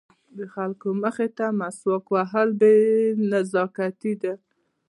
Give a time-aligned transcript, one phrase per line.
[0.37, 2.75] د خلکو مخې ته مسواک وهل بې
[3.31, 4.33] نزاکتي ده.